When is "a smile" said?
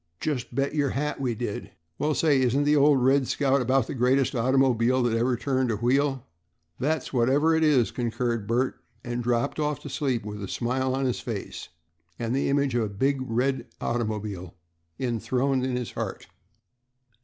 10.41-10.95